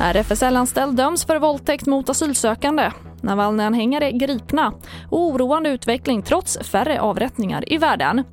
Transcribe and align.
RFSL-anställd 0.00 0.96
döms 0.96 1.24
för 1.24 1.38
våldtäkt 1.38 1.86
mot 1.86 2.08
asylsökande. 2.08 2.90
Navalny-anhängare 3.20 4.12
gripna 4.12 4.72
och 5.10 5.20
oroande 5.20 5.70
utveckling 5.70 6.22
trots 6.22 6.58
färre 6.58 7.00
avrättningar 7.00 7.72
i 7.72 7.78
världen. 7.78 8.24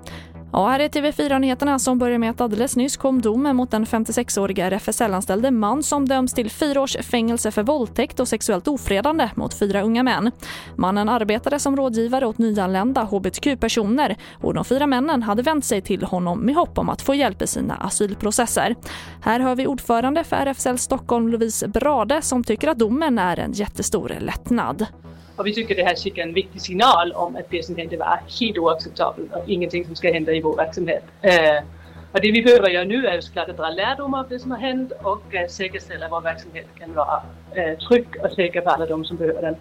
Ja, 0.54 0.68
här 0.68 0.80
är 0.80 0.90
TV4-nyheterna 0.90 1.80
som 1.80 2.00
börjar 2.00 2.18
med 2.18 2.30
att 2.30 2.42
alldeles 2.42 2.76
nyss 2.76 2.98
kom 2.98 3.22
domen 3.22 3.56
mot 3.56 3.72
den 3.72 3.86
56-åriga 3.86 4.66
RFSL-anställde 4.66 5.52
man 5.52 5.84
som 5.84 6.08
döms 6.08 6.34
till 6.34 6.52
fyra 6.52 6.82
års 6.82 6.98
fängelse 6.98 7.52
för 7.52 7.64
våldtäkt 7.64 8.20
och 8.20 8.28
sexuellt 8.28 8.68
ofredande 8.68 9.30
mot 9.36 9.54
fyra 9.54 9.82
unga 9.82 10.04
män. 10.04 10.32
Mannen 10.76 11.10
arbetade 11.10 11.60
som 11.60 11.78
rådgivare 11.78 12.26
åt 12.26 12.38
nyanlända 12.38 13.04
hbtq-personer 13.04 14.18
och 14.42 14.54
de 14.54 14.66
fyra 14.66 14.88
männen 14.88 15.24
hade 15.24 15.42
vänt 15.42 15.66
sig 15.66 15.82
till 15.82 16.04
honom 16.04 16.40
med 16.40 16.56
hopp 16.56 16.78
om 16.78 16.90
att 16.90 17.02
få 17.02 17.16
hjälp 17.16 17.42
i 17.42 17.48
sina 17.48 17.76
asylprocesser. 17.76 18.76
Här 19.22 19.40
hör 19.40 19.56
vi 19.56 19.68
ordförande 19.68 20.24
för 20.24 20.36
RFSL 20.36 20.78
Stockholm, 20.78 21.30
Louise 21.30 21.68
Brade, 21.68 22.22
som 22.22 22.44
tycker 22.44 22.68
att 22.68 22.80
domen 22.80 23.20
är 23.20 23.40
en 23.40 23.52
jättestor 23.52 24.16
lättnad. 24.20 24.86
Och 25.36 25.48
vi 25.48 25.54
tycker 25.54 25.76
det 25.76 25.84
här 25.84 25.96
skickar 25.96 26.24
en 26.24 26.34
viktig 26.34 26.62
signal 26.62 27.12
om 27.12 27.36
att 27.36 27.50
det 27.50 27.66
som 27.66 27.76
hände 27.76 27.98
var 27.98 28.20
helt 28.40 28.58
oacceptabelt 28.58 29.34
och 29.34 29.50
ingenting 29.50 29.86
som 29.86 29.96
ska 29.96 30.14
hända 30.14 30.32
i 30.32 30.42
vår 30.42 30.56
verksamhet. 30.56 31.04
Eh, 31.22 31.64
och 32.12 32.22
det 32.22 32.32
vi 32.32 32.44
behöver 32.44 32.70
göra 32.70 32.84
nu 32.84 33.08
är 33.08 33.22
såklart 33.22 33.50
att 33.50 33.58
dra 33.58 33.70
lärdom 33.70 34.14
av 34.14 34.30
det 34.30 34.40
som 34.40 34.52
har 34.52 34.58
hänt 34.58 34.92
och 35.04 35.36
eh, 35.36 35.48
säkerställa 35.48 36.06
att 36.06 36.12
vår 36.12 36.22
verksamhet 36.22 36.68
kan 36.80 36.94
vara 36.94 37.22
eh, 37.56 37.78
trygg 37.78 38.08
och 38.24 38.32
säker 38.32 38.62
för 38.62 38.70
alla 38.70 38.86
de 38.86 39.06
som 39.06 39.18
behöver 39.18 39.42
den. 39.42 39.56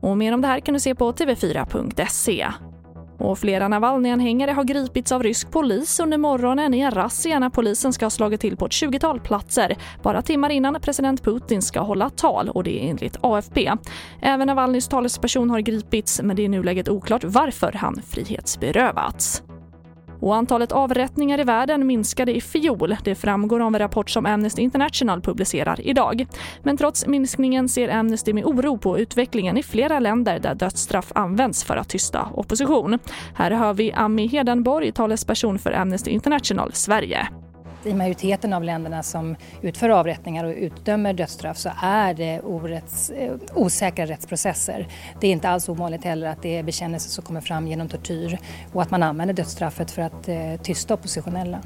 Och 0.00 0.16
mer 0.16 0.34
om 0.34 0.40
det 0.40 0.48
här 0.48 0.60
kan 0.60 0.74
du 0.74 0.80
se 0.80 0.94
på 0.94 1.12
tv4.se. 1.12 2.46
Och 3.18 3.38
flera 3.38 3.68
Navalny-anhängare 3.68 4.50
har 4.50 4.64
gripits 4.64 5.12
av 5.12 5.22
rysk 5.22 5.50
polis 5.50 6.00
under 6.00 6.18
morgonen 6.18 6.74
i 6.74 6.80
en 6.80 6.90
razzia 6.90 7.38
när 7.38 7.50
polisen 7.50 7.92
ska 7.92 8.04
ha 8.04 8.10
slagit 8.10 8.40
till 8.40 8.56
på 8.56 8.66
ett 8.66 8.72
20-tal 8.72 9.20
platser 9.20 9.76
bara 10.02 10.22
timmar 10.22 10.50
innan 10.50 10.80
president 10.80 11.22
Putin 11.22 11.62
ska 11.62 11.80
hålla 11.80 12.10
tal 12.10 12.48
och 12.48 12.64
det 12.64 12.84
är 12.84 12.90
enligt 12.90 13.16
AFP. 13.20 13.72
Även 14.20 14.46
Navalnys 14.46 14.88
talesperson 14.88 15.50
har 15.50 15.60
gripits 15.60 16.20
men 16.22 16.36
det 16.36 16.42
är 16.42 16.44
i 16.44 16.48
nuläget 16.48 16.88
oklart 16.88 17.24
varför 17.24 17.72
han 17.72 18.02
frihetsberövats. 18.08 19.42
Och 20.20 20.36
antalet 20.36 20.72
avrättningar 20.72 21.40
i 21.40 21.44
världen 21.44 21.86
minskade 21.86 22.36
i 22.36 22.40
fjol. 22.40 22.96
Det 23.04 23.14
framgår 23.14 23.60
av 23.60 23.74
en 23.74 23.78
rapport 23.78 24.10
som 24.10 24.26
Amnesty 24.26 24.62
International 24.62 25.20
publicerar 25.20 25.80
idag. 25.80 26.26
Men 26.62 26.76
trots 26.76 27.06
minskningen 27.06 27.68
ser 27.68 27.88
Amnesty 27.88 28.32
med 28.32 28.44
oro 28.44 28.78
på 28.78 28.98
utvecklingen 28.98 29.56
i 29.56 29.62
flera 29.62 29.98
länder 29.98 30.38
där 30.38 30.54
dödsstraff 30.54 31.12
används 31.14 31.64
för 31.64 31.76
att 31.76 31.88
tysta 31.88 32.28
opposition. 32.34 32.98
Här 33.34 33.50
hör 33.50 33.74
vi 33.74 33.92
Ami 33.92 34.26
Hedenborg, 34.26 34.92
talesperson 34.92 35.58
för 35.58 35.72
Amnesty 35.72 36.10
International 36.10 36.72
Sverige 36.72 37.28
i 37.84 37.94
majoriteten 37.94 38.52
av 38.52 38.64
länderna 38.64 39.02
som 39.02 39.36
utför 39.62 39.88
avrättningar 39.88 40.44
och 40.44 40.54
utdömer 40.56 41.12
dödsstraff 41.12 41.58
så 41.58 41.70
är 41.82 42.14
det 42.14 42.40
orätts, 42.40 43.10
eh, 43.10 43.34
osäkra 43.54 44.06
rättsprocesser. 44.06 44.88
Det 45.20 45.26
är 45.26 45.32
inte 45.32 45.48
alls 45.48 45.68
ovanligt 45.68 46.04
heller 46.04 46.26
att 46.26 46.42
det 46.42 46.58
är 46.58 46.62
bekännelser 46.62 47.10
som 47.10 47.24
kommer 47.24 47.40
fram 47.40 47.68
genom 47.68 47.88
tortyr 47.88 48.38
och 48.72 48.82
att 48.82 48.90
man 48.90 49.02
använder 49.02 49.34
dödsstraffet 49.34 49.90
för 49.90 50.02
att 50.02 50.28
eh, 50.28 50.56
tysta 50.62 50.94
oppositionella. 50.94 51.62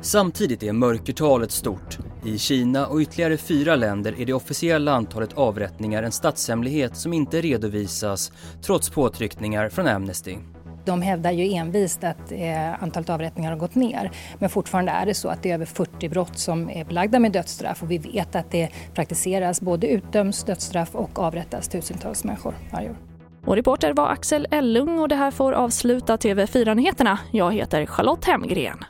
Samtidigt 0.00 0.62
är 0.62 0.72
mörkertalet 0.72 1.50
stort. 1.50 1.98
I 2.24 2.38
Kina 2.38 2.86
och 2.86 3.00
ytterligare 3.00 3.36
fyra 3.36 3.76
länder 3.76 4.20
är 4.20 4.26
det 4.26 4.32
officiella 4.32 4.92
antalet 4.92 5.32
avrättningar 5.32 6.02
en 6.02 6.12
statshemlighet 6.12 6.96
som 6.96 7.12
inte 7.12 7.40
redovisas 7.40 8.32
trots 8.62 8.90
påtryckningar 8.90 9.68
från 9.68 9.86
Amnesty. 9.86 10.36
De 10.84 11.02
hävdar 11.02 11.30
ju 11.30 11.52
envist 11.52 12.04
att 12.04 12.32
eh, 12.32 12.82
antalet 12.82 13.10
avrättningar 13.10 13.50
har 13.50 13.58
gått 13.58 13.74
ner. 13.74 14.10
Men 14.38 14.50
fortfarande 14.50 14.92
är 14.92 15.06
det 15.06 15.14
så 15.14 15.28
att 15.28 15.42
det 15.42 15.50
är 15.50 15.54
över 15.54 15.66
40 15.66 16.08
brott 16.08 16.38
som 16.38 16.70
är 16.70 16.84
belagda 16.84 17.18
med 17.18 17.32
dödsstraff 17.32 17.82
och 17.82 17.90
vi 17.90 17.98
vet 17.98 18.36
att 18.36 18.50
det 18.50 18.68
praktiseras, 18.94 19.60
både 19.60 19.86
utdöms 19.86 20.44
dödsstraff 20.44 20.94
och 20.94 21.18
avrättas 21.18 21.68
tusentals 21.68 22.24
människor 22.24 22.54
varje 22.72 22.90
år. 22.90 22.96
Och 23.44 23.56
reporter 23.56 23.92
var 23.92 24.08
Axel 24.08 24.48
Ellung 24.50 24.98
och 24.98 25.08
det 25.08 25.16
här 25.16 25.30
får 25.30 25.52
avsluta 25.52 26.16
TV4-nyheterna. 26.16 27.18
Jag 27.30 27.52
heter 27.52 27.86
Charlotte 27.86 28.24
Hemgren. 28.24 28.84